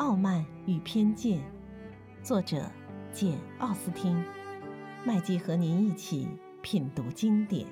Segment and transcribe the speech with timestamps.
[0.00, 1.38] 傲慢与偏见》，
[2.24, 2.72] 作者
[3.12, 4.16] 简·奥斯汀。
[5.04, 6.26] 麦基和您一起
[6.62, 7.66] 品读经典。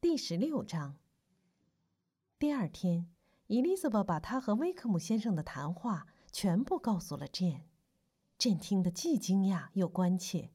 [0.00, 0.96] 第十六章。
[2.40, 3.08] 第二天，
[3.46, 7.62] 伊丽莎白把她和威克姆先生的谈话全部告诉了 Jane。
[8.40, 10.50] Jane 听得既惊讶又关切，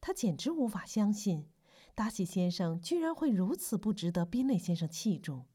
[0.00, 1.50] 她简直无法相信，
[1.94, 5.46] 达西先生居然会如此不值得宾内先生器重。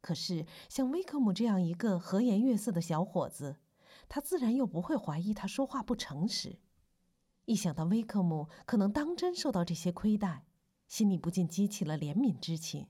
[0.00, 3.56] 可是，像威克姆这样一个和颜悦色的小伙子，
[4.08, 6.58] 他自然又不会怀疑他说话不诚实。
[7.44, 10.46] 一想到威克姆可能当真受到这些亏待，
[10.88, 12.88] 心里不禁激起了怜悯之情。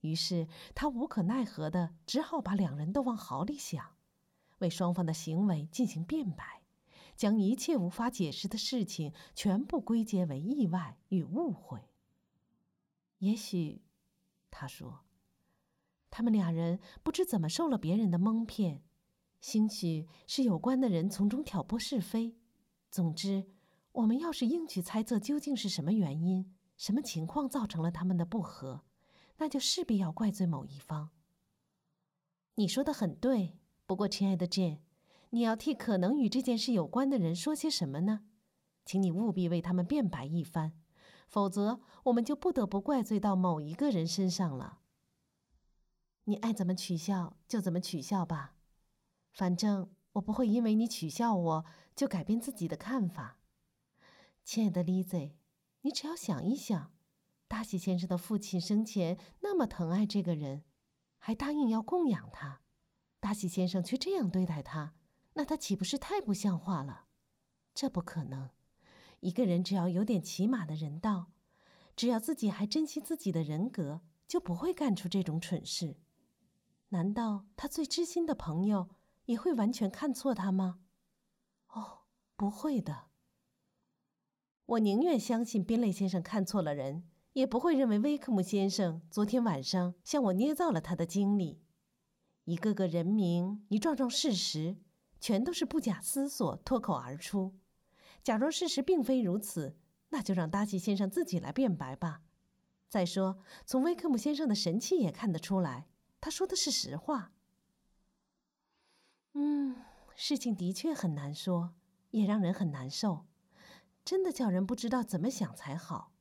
[0.00, 3.94] 于是，他无可奈何的只好把两人都往好里想，
[4.58, 6.63] 为双方的行为进行辩白，
[7.16, 11.80] 将一切无法解释的事情全部归结为意外与误会。
[13.18, 13.82] 也许，
[14.50, 15.00] 他说。
[16.10, 18.84] 他们俩人不知怎么受了别人的蒙骗，
[19.40, 22.36] 兴许是有关的人从中挑拨是非。
[22.88, 23.48] 总之，
[23.90, 28.84] 我们要是硬去猜测究竟是什么原因、什么情况造成了他们的不和，
[29.38, 31.10] 那就势必要怪罪某一方。
[32.54, 34.78] 你说的很对，不过，亲爱的 Jane，
[35.34, 38.20] 你要替可能与这件事有关的人说些什么呢？
[38.84, 40.74] 请你务必为他们辩白一番，
[41.26, 44.78] 否则我们就不得不怪罪到某一个人身上了。
[46.26, 48.54] 你爱怎么取笑就怎么取笑吧，
[49.32, 51.64] 反正我不会因为你取笑我
[51.96, 53.40] 就改变自己的看法。
[54.44, 55.32] 亲爱的 Lizzie，
[55.80, 56.92] 你只要想一想，
[57.48, 60.62] 达西先生的父亲生前那么疼爱这个人，
[61.18, 62.60] 还答应要供养他，
[63.18, 64.94] 达西先生却这样对待他，
[65.34, 67.06] 那他岂不是太不像话了？
[67.74, 68.50] 这不可能。
[69.20, 71.32] 一个人只要有点起码的人道，
[71.96, 75.96] 只要自己还珍惜自己的人格，就不会干出这种蠢事。
[76.90, 78.90] 难道他最知心的朋友
[79.24, 80.80] 也会完全看错他吗？
[81.68, 82.02] 哦，
[82.36, 83.06] 不会的。
[84.66, 91.62] 我宁愿相信宾雷先生看错了人，也不会认为威克姆先生昨天晚上向我捏造了他的经历。
[92.44, 94.76] 一个个人名，一幢幢事实，
[95.24, 97.54] 全都是不假思索脱口而出。
[98.22, 99.74] 假若事实并非如此，
[100.10, 102.20] 那就让达西先生自己来辩白吧。
[102.90, 105.88] 再说，从威克姆先生的神气也看得出来。
[106.20, 107.32] 他说的是实话。
[109.32, 109.76] 嗯，
[110.14, 111.72] 事情的确很难说，
[112.10, 113.24] 也让人很难受，
[114.04, 116.12] 真的叫人不知道怎么想才好。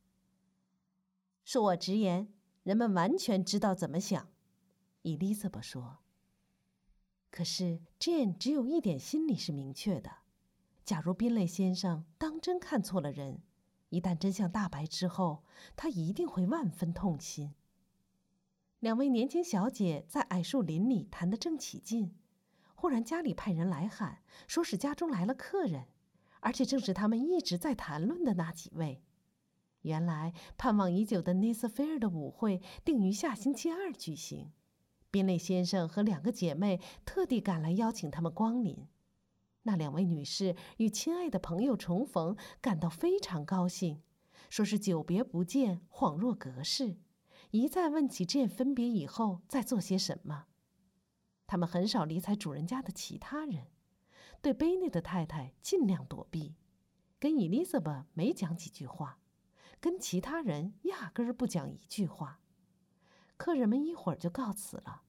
[1.46, 2.34] 恕我直言，
[2.64, 4.30] 人们完全知道怎么想。
[5.02, 6.03] 伊丽莎白说。
[7.34, 10.18] 可是 Jane 只有一点心里是明确的：
[10.86, 13.42] 假如宾雷先生当真看错了人，
[13.90, 15.44] 一旦真相大白之后，
[15.76, 17.56] 他一定会万分痛心。
[18.80, 22.14] 两位年轻小姐在矮树林里谈得正起劲，
[22.76, 25.86] 忽然家里派人来喊，说是家中来了客人，
[26.42, 29.02] 而且正是他们一直在谈论的那几位。
[29.82, 34.52] 原来盼望已久的内瑟菲尔的舞会定于下星期二举行，
[35.14, 38.88] 宾内先生和两个姐妹特地赶来邀请他们光临。
[39.62, 44.02] 那两位女士与亲爱的朋友重逢，感到非常高兴，
[44.50, 46.98] 说是久别不见，恍若隔世。
[47.52, 50.48] 一再问起这分别以后在做些什么，
[51.46, 53.68] 他们很少理睬主人家的其他人，
[54.42, 56.56] 对贝内的太太尽量躲避，
[57.20, 59.20] 跟伊丽莎白没讲几句话，
[59.80, 62.40] 跟其他人压根儿不讲一句话。
[63.38, 65.03] 客人们一会儿就告辞了，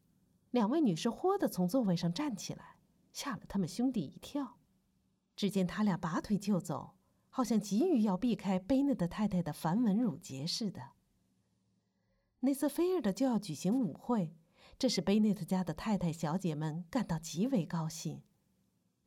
[0.55, 2.77] 两位女士豁地从座位上站起来，
[3.13, 4.57] 吓了他们兄弟一跳。
[5.35, 6.95] 只见他俩拔腿就走，
[7.29, 10.93] 好像急于要避开贝内的太太的繁文缛节似的。
[12.39, 14.37] 内瑟菲尔德就要举行舞会，
[14.79, 18.23] 这使贝内特家的太太小姐们感到极为高兴。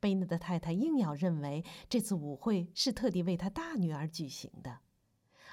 [0.02, 4.80] 贝内的太太硬要认为这次舞会是特地为她大女儿举行的，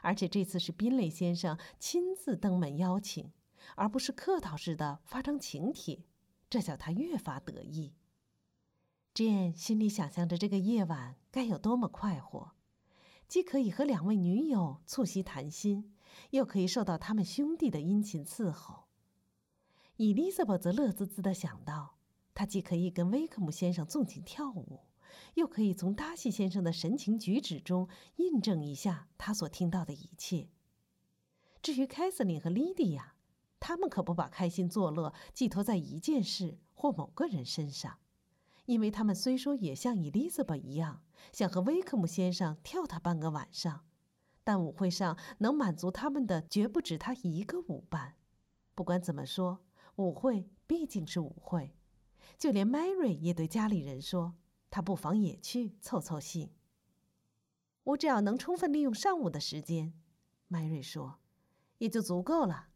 [0.02, 3.30] 而且这次是宾雷先生亲自登门邀请，
[3.76, 6.04] 而不是客套似的发张请帖，
[6.48, 7.94] 这叫他越发得意。
[9.14, 12.52] Jane 心里想象着这个夜晚该有多么快活，
[13.28, 15.90] 既可以和两位女友促膝谈心。
[16.30, 18.84] 又可以受到他们兄弟的殷勤伺候。
[19.96, 21.96] Elizabeth 则乐滋滋地想到，
[22.34, 24.84] 她既可以跟威克姆先生纵情跳舞，
[25.34, 30.50] 又可以从达西先生的神情举止中印证一下他所听到的一切。
[31.60, 33.13] 至于凯瑟琳和莉迪亚，
[33.66, 37.96] 他们可不把开心作乐寄托在一件事或某个人身上，
[38.66, 41.02] 因为他们虽说也像伊丽莎白一样，
[41.32, 43.86] 想和威克姆先生跳他半个晚上。
[44.44, 48.16] 但舞会上能满足他们的绝不止他一个舞伴。
[48.74, 49.60] 不管怎么说，
[49.96, 51.74] 舞会毕竟是舞会。
[52.36, 54.34] 就连 Mary 也对家里人说，
[54.68, 56.50] 她不妨也去凑凑兴。
[57.84, 59.94] 我只要能充分利用上午的时间
[60.50, 61.18] ，Mary 说，
[61.78, 62.68] 也就足够了。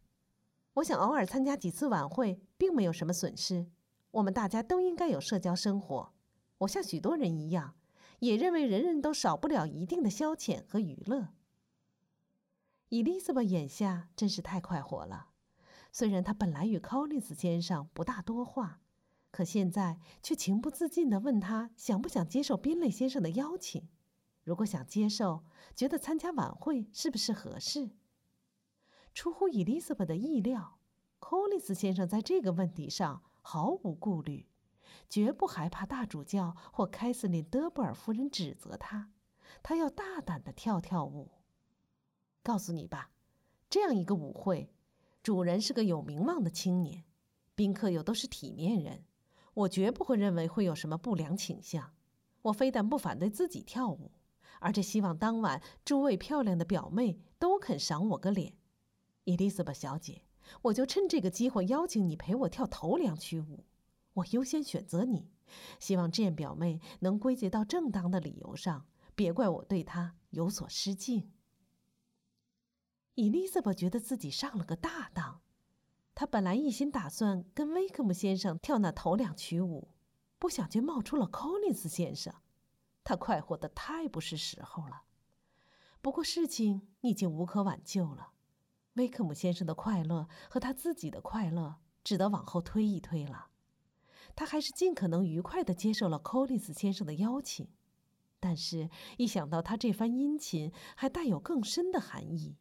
[0.78, 3.66] 我想偶尔参加几次晚会，并没有什么损失。
[4.12, 6.12] 我们大家都应该有社交生活。
[6.58, 7.74] 我像许多人一样，
[8.20, 11.28] 也认为人人都少不了一定的消遣和娱乐。
[12.90, 15.28] 伊丽莎白眼下真是太快活了。
[15.90, 18.80] 虽然她本来与 Collins 先生不大多话，
[19.30, 23.88] 可现在却情不自禁地问他想不想接受宾类先生的邀请。
[24.44, 25.42] 如果想接受，
[25.74, 27.90] 觉得参加晚会是不是合适？
[29.18, 30.78] 出乎伊丽莎白的意料
[31.18, 34.46] ，Coles 先生在这个问题上毫无顾虑，
[35.10, 39.10] 绝不害怕大主教或凯瑟琳·德布尔夫人指责他。
[39.60, 41.32] 他要大胆地跳跳舞。
[42.44, 43.10] 告诉你吧，
[43.68, 44.72] 这样一个舞会，
[45.20, 47.02] 主人是个有名望的青年，
[47.56, 49.04] 宾客又都是体面人，
[49.52, 51.92] 我绝不会认为会有什么不良倾向。
[52.42, 54.12] 我非但不反对自己跳舞，
[54.60, 58.54] 而且希望当晚诸位漂亮的表妹都肯赏我个脸。
[59.28, 60.22] 伊丽莎白小姐，
[60.62, 63.66] 我就趁这个机会邀请你陪我跳头两曲舞。
[64.14, 65.30] 我优先选择你，
[65.78, 71.30] 希望这表妹能归结到正当的理由上，别怪我对她有所失敬。
[73.16, 75.42] 伊丽莎白觉得自己上了个大当。
[76.14, 79.88] 她本来一心打算跟威克姆先生跳那头两曲舞，
[80.38, 82.34] 不想却冒出了柯林斯先生。
[83.04, 85.02] 她快活的太不是时候了。
[86.00, 88.32] 不过事情已经无可挽救了。
[88.98, 93.46] 威克姆先生的快乐和他自己的快乐只得往后推一推了。
[94.36, 97.68] 他还是尽可能愉快地接受了柯林斯先生的邀请，
[98.38, 102.56] 但是，一想到他这番殷勤还带有更深的含义。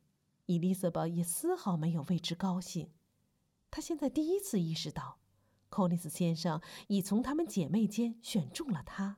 [0.45, 2.89] 伊丽莎白也丝毫没有为之高兴。
[3.69, 5.19] 她现在第一次意识到，
[5.69, 9.17] 寇利斯先生已从他们姐妹间选中了她，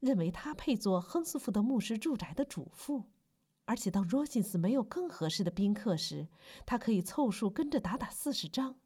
[0.00, 3.10] 认为她配做亨斯福德牧师住宅的主妇，
[3.64, 6.28] 而且当罗辛斯没有更合适的宾客时，
[6.66, 8.76] 他可以凑数跟着打打四十张。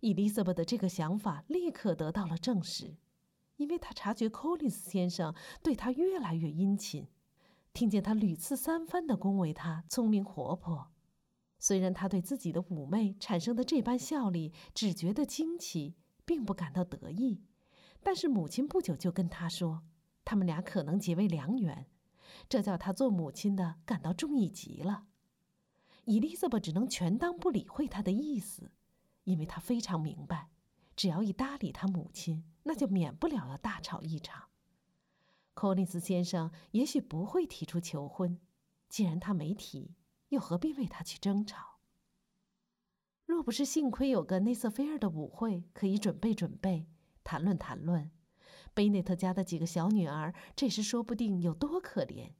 [0.00, 2.96] 伊丽莎白的这个想法立刻得到了证实，
[3.56, 7.08] 因为她察觉寇利斯先生对她越来越殷勤，
[7.72, 10.90] 听见他屡次三番地恭维她聪明活泼。
[11.58, 15.94] 虽然他对自己的妩媚产生的这般效力只觉得惊奇，
[16.26, 17.40] 并不感到得意，
[18.02, 19.82] 但是母亲不久就跟他说，
[20.26, 21.86] 他们俩可能结为良缘，
[22.48, 25.06] 这叫他做母亲的感到中意极了。
[26.04, 28.72] 伊丽莎白只能全当不理会他的意思，
[29.24, 30.50] 因为他非常明白，
[30.94, 34.50] 只要一搭理他母亲，那就免不了要大吵一场。
[35.54, 38.38] 柯林斯先生也许不会提出求婚，
[38.88, 39.94] 既然他没提。
[40.30, 41.78] 又何必为他去争吵？
[43.24, 46.88] 若不是幸亏有个内瑟菲尔的舞会可以准备准备、
[47.22, 48.10] 谈论谈论，
[48.72, 52.32] 贝内特家的几个小女儿这时说不定有多可怜。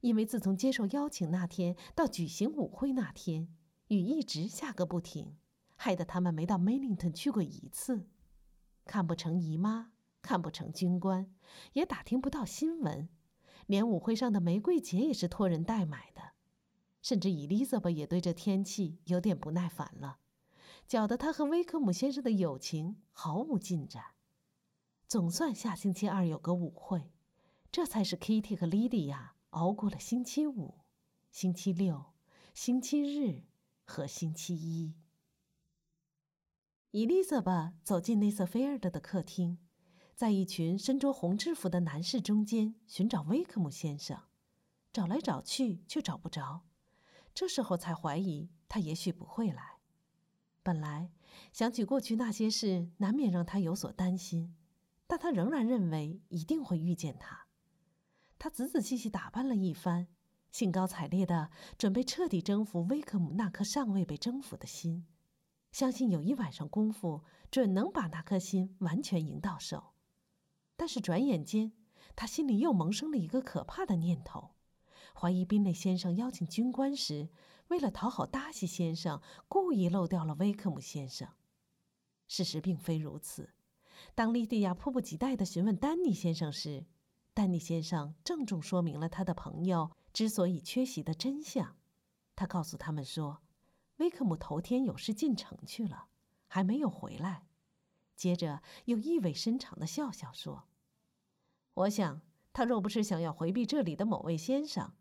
[0.00, 3.48] 因为自从接受邀请那天到举行舞会那天，
[3.88, 5.36] 雨一直下个不停，
[5.76, 8.06] 害得他们没到梅林顿去过一次，
[8.84, 11.34] 看不成姨妈，看不成军官，
[11.72, 13.08] 也打听不到新闻，
[13.66, 16.32] 连舞会上的玫瑰节也是托人代买的。
[17.00, 20.18] 甚至伊丽莎白也对这天气有点不耐烦了，
[20.86, 24.13] 搅得她和威克姆先生的友情毫无进展。
[25.14, 27.12] 总算下星期二有个舞会，
[27.70, 30.80] 这才使 Kitty 和莉莉亚熬过了星期五、
[31.30, 32.06] 星期六、
[32.52, 33.44] 星期日
[33.84, 34.92] 和星期一。
[36.90, 39.58] 伊丽莎白走进内瑟菲尔德的客厅，
[40.16, 44.20] 在一群身着红制服的男士中间寻找威克姆先生，
[44.92, 46.62] 找来找去却找不着。
[47.32, 49.78] 这时候才怀疑他也许不会来。
[50.64, 51.12] 本来
[51.52, 54.56] 想起过去那些事，难免让他有所担心，
[55.14, 57.46] 但他仍然认为一定会遇见他。
[58.36, 60.08] 他仔仔细细打扮了一番，
[60.50, 65.06] 兴高采烈的准备彻底征服威克姆那颗尚未被征服的心，
[65.70, 69.92] 相信有一晚上功夫准能把那颗心完全赢到手。
[70.74, 71.70] 但是转眼间，
[72.16, 74.56] 他心里又萌生了一个可怕的念头。
[75.14, 77.28] 怀疑宾内先生邀请军官时，
[77.68, 81.28] 为了讨好达西先生，故意漏掉了威克姆先生。
[82.26, 83.54] 事实并非如此。
[84.14, 86.86] 当莉迪亚迫不及待地询问丹尼先生时，
[87.32, 91.76] 丹尼先生郑重说明了他的朋友之所以缺席的真相。
[92.36, 93.42] 他告诉他们说，
[93.96, 96.08] 威克姆头天有事进城去了，
[96.46, 97.46] 还没有回来。
[98.16, 100.64] 接着又意味深长地笑笑说
[101.74, 102.20] ：“我想。”
[102.56, 104.94] 他若不是想要回避这里的某位先生，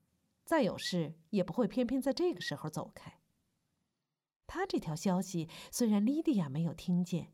[0.44, 3.20] 再有事也不会偏偏在这个时候走开。
[4.48, 7.32] 他这条消息虽然莉迪亚没有听见，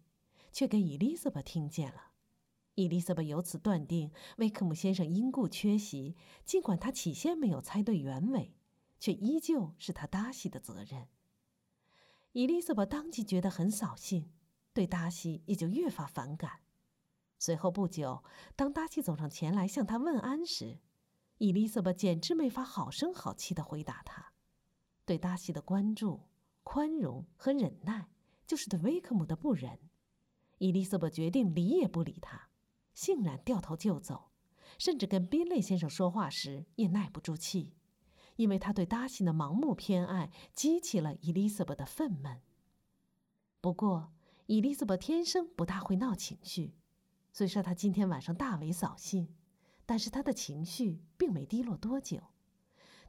[0.52, 2.12] 却给伊丽莎白听见了。
[2.76, 6.16] 伊丽莎白由此断定，威克姆先生因故缺席，
[6.46, 8.54] 尽管他起先没有猜对原委，
[9.00, 11.08] 却依旧是他达西的责任。
[12.32, 14.32] 伊丽莎白当即觉得很扫兴，
[14.72, 16.62] 对达西也就越发反感。
[17.38, 18.24] 随后不久，
[18.56, 20.80] 当达西走上前来向他问安时，
[21.40, 24.34] 伊丽莎白简直没法好声好气地回答他。
[25.06, 26.22] 对达西的关注、
[26.64, 28.10] 宽容和忍耐，
[28.46, 29.89] 就是对威克姆的不仁。
[30.60, 32.50] 伊丽莎白决定理也不理他。
[32.94, 34.30] 竟然掉头就走，
[34.78, 37.74] 甚至跟宾类先生说话时也耐不住气，
[38.36, 42.40] 因为他对达西的盲目偏爱激起了伊丽莎白的愤懑。
[43.62, 44.12] 不过，
[44.48, 46.76] 伊丽莎白天生不大会闹情绪，
[47.32, 49.34] 虽说她今天晚上大为扫兴，
[49.86, 52.22] 但是她的情绪并没低落多久。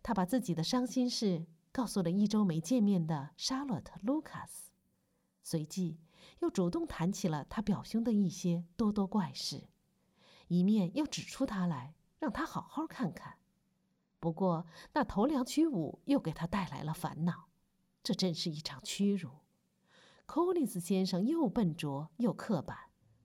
[0.02, 4.70] 她把自己的伤心事告诉了一周没见面的沙洛特·卢卡斯，
[5.42, 5.98] 随即
[6.38, 9.68] 又主动谈起了他表兄的一些多多怪事。
[10.48, 13.38] 一面又指出他来，让他好好看看。
[14.18, 17.48] 不过那头两曲舞又给他带来了烦恼，
[18.02, 19.30] 这真是一场屈辱。
[20.26, 22.76] 柯林斯先生又笨拙又刻板，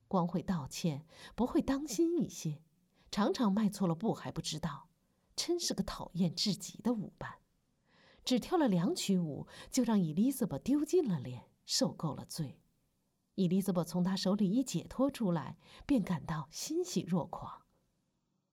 [0.08, 2.62] 光会道歉，不会当心一些，
[3.10, 4.88] 常常迈错了步还不知道，
[5.34, 7.38] 真是个讨厌至极的舞伴。
[8.24, 12.60] 只跳了两曲舞，就让伊丽莎白丢尽了脸，受够了罪。
[13.36, 17.62] 伊丽莎白从他手里一解脱出来，便感到欣喜若狂。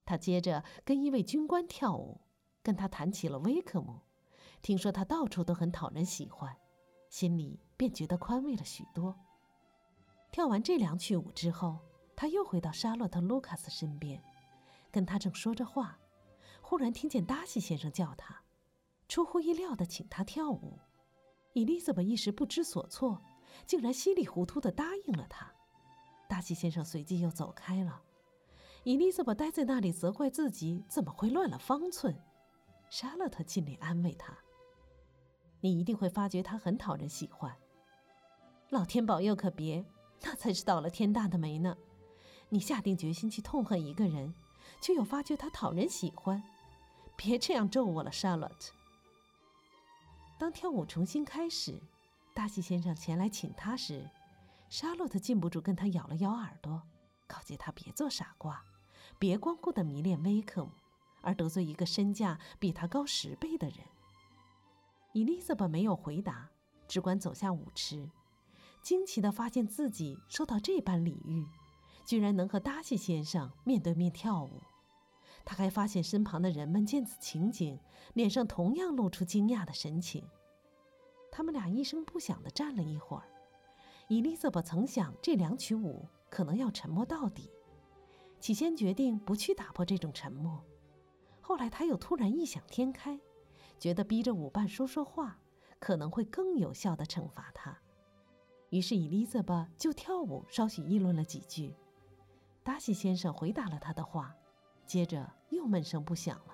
[0.06, 2.20] 他接着跟一位军官跳舞，
[2.62, 4.02] 跟他谈起了威克姆，
[4.62, 6.58] 听说他到处都很讨人喜欢，
[7.10, 9.18] 心里便觉得宽慰了许多。
[10.32, 11.80] 跳完这两曲舞之后，
[12.14, 14.22] 他又回到沙洛特·卢卡斯身边，
[14.92, 15.98] 跟他正说着话，
[16.62, 18.44] 忽然听见达西先生叫他，
[19.08, 20.78] 出乎意料的请他跳舞。
[21.54, 23.22] 伊丽莎白一时不知所措。
[23.66, 25.52] 竟然稀里糊涂地答应了他，
[26.28, 28.02] 达西先生随即又走开了。
[28.84, 32.18] 伊丽莎白待在那里责怪自己怎么会乱了方寸。
[32.90, 34.38] 莎乐特尽力安慰他
[35.62, 37.56] ：“你一定会发觉他很讨人喜欢。
[38.70, 39.86] 老天保佑，可别，
[40.22, 41.78] 那才是倒了天大的霉呢。
[42.50, 44.34] 你下定决心去痛恨一个人，
[44.82, 46.44] 却又发觉他讨人喜欢，
[47.16, 48.74] 别这样咒我了，莎乐特。”
[50.38, 51.82] 当跳舞重新开始。
[52.34, 54.10] 达西先生前来请他时，
[54.68, 56.82] 沙洛特禁不住跟他咬了咬耳朵，
[57.28, 58.64] 告诫他别做傻瓜，
[59.20, 60.72] 别光顾的迷恋威克姆，
[61.22, 63.78] 而得罪一个身价比他高十倍的人。
[65.12, 66.50] 伊丽莎白没有回答，
[66.88, 68.10] 只管走下舞池，
[68.82, 71.46] 惊奇地发现自己受到这般礼遇，
[72.04, 74.60] 居然能和达西先生面对面跳舞。
[75.46, 77.78] 他还发现身旁的人们见此情景，
[78.14, 80.26] 脸上同样露出惊讶的神情。
[81.36, 83.24] 他们俩一声不响地站了一会儿。
[84.08, 87.50] 伊丽莎白曾想这两曲舞可能要沉默到底，
[88.40, 90.64] 起先决定不去打破这种沉默。
[91.42, 93.20] 后来他又突然异想天开，
[93.80, 95.40] 觉得逼着舞伴说说话
[95.80, 97.76] 可能会更有效地惩罚他。
[98.70, 101.76] 于是伊丽莎白就跳舞稍许议论了几句。
[102.62, 104.36] 达西先生回答了他的话，
[104.86, 106.54] 接着又闷声不响了。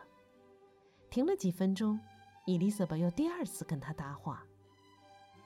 [1.10, 2.00] 停了几分钟，
[2.46, 4.46] 伊丽莎白又第二次跟他搭话。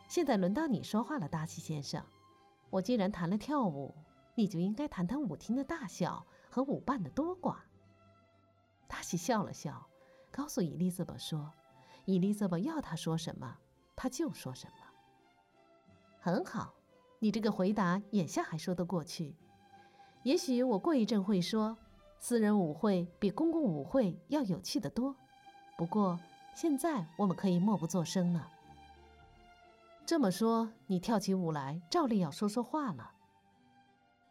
[0.07, 2.03] 现在轮到你说话了，达西先生。
[2.69, 3.95] 我既然谈了跳舞，
[4.35, 7.57] 你就应该谈谈舞厅的大小和舞伴的多寡。
[8.87, 9.87] 达西笑了笑，
[10.31, 11.51] 告诉伊丽莎白说
[12.05, 13.57] ：“伊丽莎白要他说什么，
[13.95, 14.73] 他就说什么。”
[16.21, 16.73] 很好，
[17.19, 19.35] 你这个回答眼下还说得过去。
[20.23, 21.77] 也许我过一阵会说，
[22.19, 25.15] 私人舞会比公共舞会要有趣的多。
[25.77, 26.19] 不过
[26.55, 28.49] 现在我们可以默不作声了。
[30.05, 33.11] 这么说，你跳起舞来，照例要说说话了。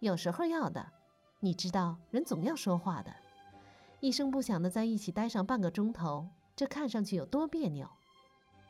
[0.00, 0.93] 有时候要的，
[1.41, 3.11] 你知道，人总要说话的。
[4.00, 7.88] 一声不响的在一起待上半个钟头，这看上去有多别扭。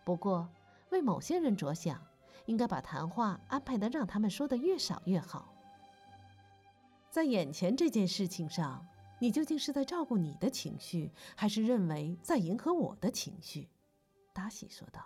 [0.04, 0.48] 不过，
[0.90, 2.00] 为某些人着想，
[2.46, 5.52] 应该把谈话安排的让他们说的越少越好。
[7.10, 8.86] 在眼前这件事情上，
[9.18, 13.68] 你究竟是在照顾你的情绪，还是认为在迎合我的情绪？
[14.32, 15.02] 达西说道。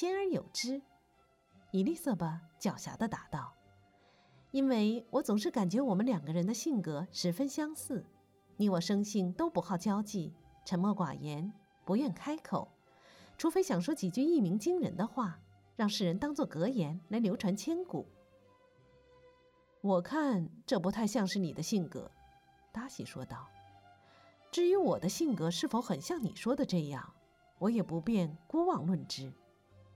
[0.00, 0.80] 兼而有之，
[1.72, 3.52] 伊丽莎白狡黠地答道
[4.50, 8.02] ：“因为我总是感觉我们两个人的性格十分相似。
[8.56, 10.32] 你我生性都不好交际，
[10.64, 11.52] 沉默寡言，
[11.84, 12.66] 不愿开口，
[13.36, 15.38] 除非想说几句一鸣惊人的话，
[15.76, 18.06] 让世人当作格言来流传千古。
[19.82, 22.10] 我看这不太像是你的性格。”
[22.72, 23.46] 达西说道
[24.50, 27.12] ：“至于我的性格是否很像你说的这样，
[27.58, 29.30] 我也不便孤妄论之。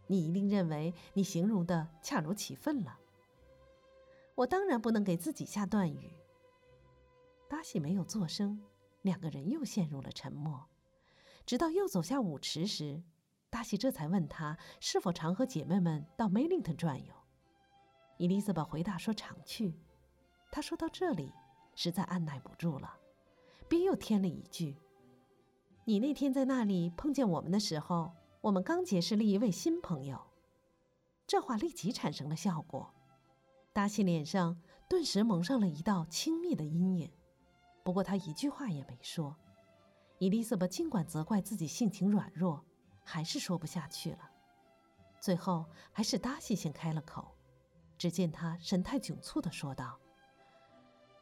[0.07, 2.99] 你一定认为你形容的恰如其分了。
[4.35, 6.13] 我当然不能给自己下断语。
[7.49, 8.61] 达西没有作声，
[9.03, 10.67] 两个人又陷入了沉默。
[11.47, 13.03] 直到又走下舞池时，
[13.51, 17.15] 达西这才问他是否常和姐妹们到梅林顿转悠。
[18.17, 19.79] 伊丽莎白回答说常去。
[20.51, 21.33] 他说到这里，
[21.75, 22.97] 实在按耐不住了，
[23.69, 24.77] 便又添了一句
[25.85, 28.13] ：“你那天在那里碰见我们的时候，
[28.45, 30.21] 我们刚结识了一位新朋友。”
[31.27, 32.93] 这话立即产生了效果，
[33.73, 37.11] 达西脸上顿时蒙上了一道轻蔑的阴影。
[37.83, 39.35] 不过他一句话也没说。
[40.19, 42.63] 伊丽莎白尽管责怪自己性情软弱，
[43.03, 44.31] 还是说不下去了。
[45.19, 47.35] 最后还是达西先开了口。
[47.97, 49.99] 只见他神态窘促地说道：“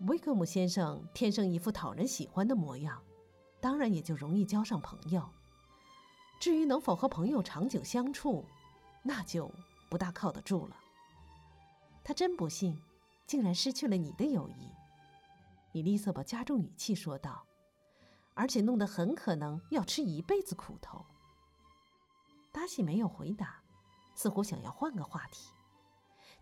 [0.09, 3.01] 威克姆先生天生一副讨人喜欢的模样，
[3.61, 5.31] 当然也就容易交上朋友。
[6.43, 8.45] 至于能否和朋友长久相处，
[9.05, 9.49] 那就
[9.89, 10.77] 不大靠得住了。
[12.03, 12.83] 他真不幸，
[13.29, 14.69] 竟然失去了你的友谊。”
[15.71, 17.47] 伊丽莎白加重语气说道
[18.35, 21.07] ，“而且弄得很可能要吃一辈子苦头。”
[22.51, 23.63] 达西没有回答，
[24.17, 25.53] 似乎想要换个话题。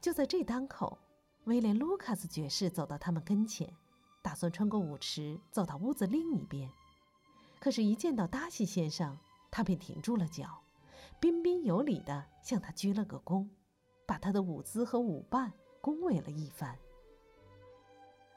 [0.01, 0.97] 就在这当口，
[1.45, 3.71] 威廉·卢卡斯爵士走到他们跟前，
[4.23, 6.71] 打算穿过舞池走到屋子另一边。
[7.61, 9.19] 可是，一见到达西先生，
[9.51, 10.63] 他便停住了脚，
[11.19, 13.49] 彬彬有礼地向他鞠了个躬，
[14.07, 16.79] 把他的舞姿和舞伴恭维了一番。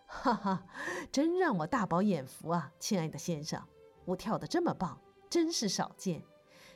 [0.06, 0.66] 哈哈，
[1.12, 3.64] 真让我大饱眼福啊，亲爱的先生！
[4.06, 6.24] 舞跳得这么棒，真是少见。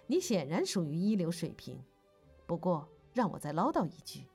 [0.08, 1.84] 你显然属于一流水平。
[2.46, 4.28] 不过，让我再唠叨一句，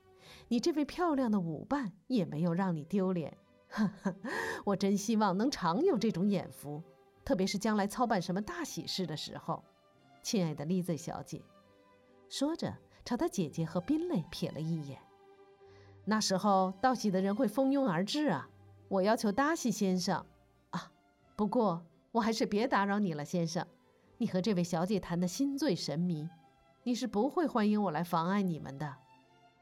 [0.47, 3.37] 你这位漂亮的舞伴也没有让你丢脸。
[3.67, 4.15] 哈哈，
[4.63, 6.81] 我真希望能常有这种眼福，
[7.25, 9.63] 特别是将来操办什么大喜事的时候。
[10.23, 11.43] 亲爱的丽 Z 小姐，
[12.29, 12.73] 说着
[13.05, 14.97] 朝她姐姐和宾蕾瞥了一眼。
[16.05, 18.49] 那时候道喜的人会蜂拥而至啊。
[18.87, 20.25] 我要求达西先生，
[20.69, 20.91] 啊，
[21.35, 23.65] 不过我还是别打扰你了，先生。
[24.17, 26.29] 你和这位小姐谈得心醉神迷，
[26.83, 28.95] 你是不会欢迎我来妨碍你们的。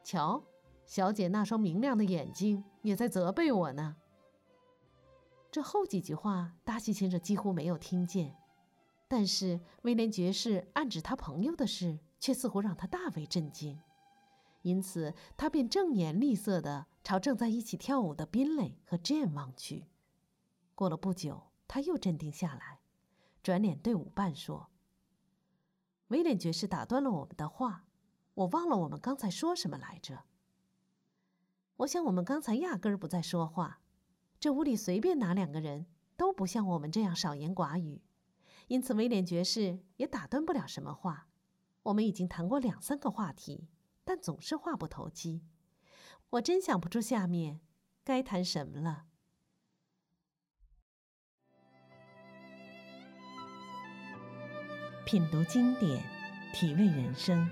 [0.03, 0.43] 瞧，
[0.85, 3.95] 小姐那双明亮的眼睛也在责备我呢。
[5.49, 8.35] 这后几句话，达西先生几乎没有听见，
[9.11, 13.77] 但是威廉爵士暗指他朋友的事，却似乎让他大为震惊。
[14.61, 19.87] 因此，他便正颜厉色地朝正在一起跳舞的宾蕾和 Jane 望去。
[20.75, 22.79] 过了不久，他又镇定下来，
[23.43, 24.69] 转脸对舞伴说
[26.07, 27.83] ：“威廉爵士打断了我们的话，
[28.33, 30.23] 我忘了我们刚才说什么来着。
[31.75, 33.81] 我想我们刚才压根儿不在说话。
[34.39, 38.01] 这屋里随便哪两个人都不像我们这样少言寡语，
[38.71, 41.27] 因此威廉爵士也打断不了什么话。
[41.83, 43.67] 我们已经谈过两三个话题。”
[44.03, 45.43] 但总是话不投机，
[46.31, 47.61] 我真想不出下面
[48.03, 49.05] 该谈什么了。
[55.05, 56.03] 品读经典，
[56.51, 57.47] 体味人生，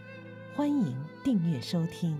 [0.55, 2.17] 欢迎订阅收听。